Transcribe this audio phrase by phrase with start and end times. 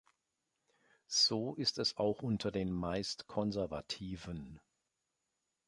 [1.05, 4.59] So ist es auch unter den meist Konservativen.